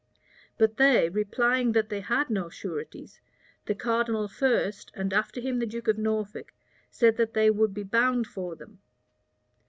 [0.57, 3.21] But they, replying that they had no sureties,
[3.67, 6.53] the cardinal first, and after him the duke of Norfolk,
[6.89, 8.79] said that they would be bound for them.